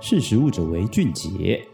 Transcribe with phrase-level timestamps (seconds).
[0.00, 1.66] 识时务者为俊杰。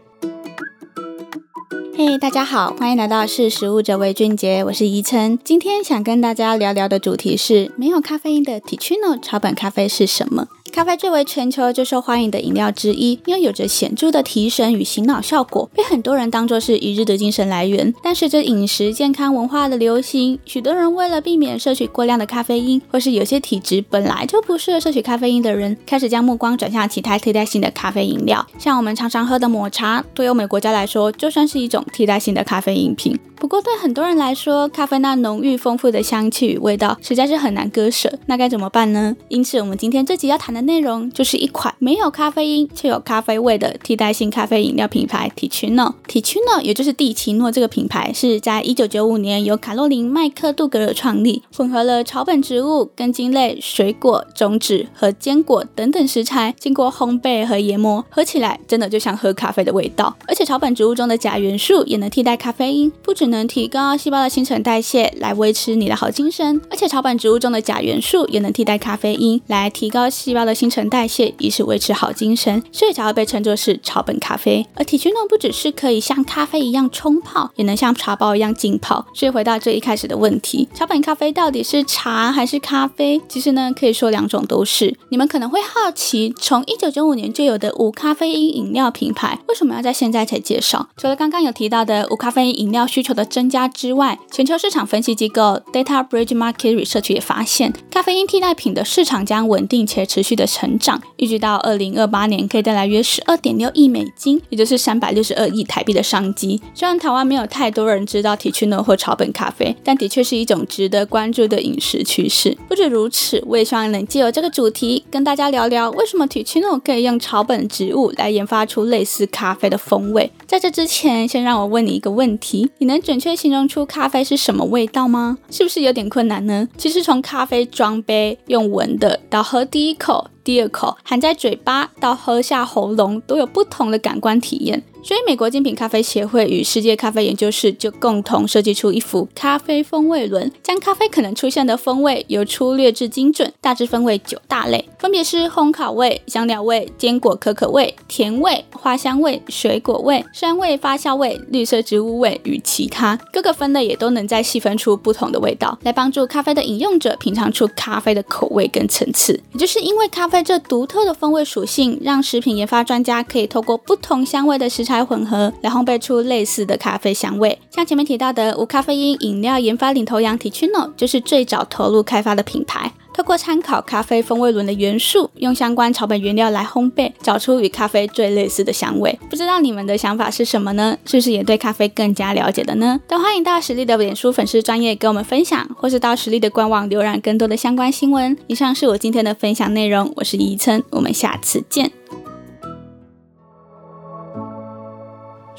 [1.95, 5.37] 嘿大家好，欢迎来到识时务者为俊杰，我是怡琛。
[5.43, 10.47] 今天想跟大家聊聊的主题是没有咖啡因的 Teaccino 草本咖啡是什么？
[10.75, 17.93] 咖啡最为全球最受欢迎的饮料之一，因为有着显著的提神与醒脑效果，被很多人当作是一日的精神来源。
[18.03, 28.45] 但随着饮食健康文化的流行，许多人为了避免摄取过量的咖啡因，或是有些体质本来就不适合摄取咖啡因的人，开始将目光转向其他替代性的咖啡饮料。
[28.59, 33.17] 像我们常常喝的抹茶，对欧美国家来说，就算是一种替代性的咖啡饮品。
[33.37, 38.11] 不过，对很多人来说，咖啡那浓郁丰富的香气与味道实在是很难割舍。
[38.27, 39.15] 那该怎么办呢？
[39.27, 45.93] 因此，我们今天这集要谈的内容就是一款没有咖啡因却有咖啡味的替代性咖啡饮料品牌 Teaccino。
[46.07, 60.15] Teaccino 也就是蒂奇诺这个品牌，是在一九九五年由卡洛琳麦克杜格尔创立，混合了草本植物、根茎类、水果、种子和坚果等等食材，经过烘焙和研磨，喝起来真的就像喝咖啡的味道。
[60.25, 63.24] 而且，草本植物中的钾元素也能替代咖啡因，不止。
[63.27, 66.61] 能提高细胞的新陈代谢，来维持你的好精神。
[66.69, 72.61] 而且草本植物中的钾元素也能替代咖啡因，来提高细胞的新陈代谢，以此维持好精神。
[72.71, 74.65] 所以才会被称作是草本咖啡。
[74.75, 79.05] 而 Teaccino 不只是可以像咖啡一样冲泡，也能像茶包一样浸泡。
[79.13, 83.21] 所以回到这一开始的问题，草本咖啡到底是茶还是咖啡？
[83.27, 84.95] 其实呢，可以说两种都是。
[85.09, 90.89] 你们可能会好奇，从一九九五年就有的无咖啡因饮料品牌，为什么要在现在才介绍？
[90.97, 106.61] 除了刚刚有提到的无咖啡因饮料需求的增加之外，全球市场分析机构 Data Bridge Market Research 也发现，咖啡因替代品的市场将稳定且持续的成长，预计到二零二八年可以带来约十二点六亿美金，也就是三百六十二亿台币的商机。
[106.73, 112.57] 虽然台湾没有太多人知道铁青诺或草本咖啡，但的确是一种值得关注的饮食趋势。
[112.67, 120.31] 不止如此，我也希望能借由这个主题跟大家聊聊，为什么 Teaccino 可以用草本植物来研发出类似咖啡的风味。
[120.45, 125.37] 在这之前，先让我问你一个问题：你能准确形容出咖啡是什么味道吗？
[125.51, 126.67] 是不是有点困难呢？
[126.75, 134.81] 其实从咖啡装杯用闻的到喝第一口、第二口，含在嘴巴到喝下喉咙，都有不同的感官体验。
[135.07, 153.15] 所以，美国精品咖啡协会与世界咖啡研究室就共同设计出一幅咖啡风味轮，将咖啡可能出现的风味由粗略至精准，大致分为九大类，分别是烘烤味、香料味、坚果可可味、甜味、花香味、水果味、酸味、发酵味、绿色植物味与其他。
[153.31, 159.39] 各个分类也都能再细分出不同的味道，来帮助咖啡的饮用者品尝出咖啡的口味跟层次。
[159.53, 167.57] 也就是因为咖啡这独特的风味属性，让食品研发专家可以透过不同香味的食来混合，来烘焙出类似的咖啡香味。
[167.69, 172.91] 像前面提到的无咖啡因饮料研发领头羊 Teaccino，就是最早投入开发的品牌。
[173.13, 179.17] 透过参考咖啡风味轮的元素，用相关草本原料来烘焙，找出与咖啡最类似的香味。
[179.29, 180.97] 不知道你们的想法是什么呢？
[181.05, 182.99] 是不是也对咖啡更加了解的呢？
[183.07, 188.37] 都欢迎到实力的脸书粉丝专页跟我们分享，或是到实力的官网浏览更多的相关新闻。
[188.47, 191.89] 以上是我今天的分享内容，我是怡琛，我们下次见。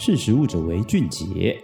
[0.07, 1.61] 识时务者为俊杰。